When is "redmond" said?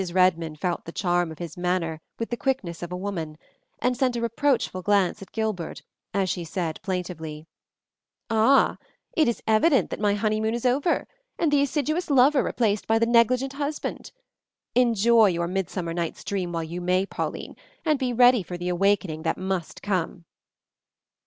0.11-0.59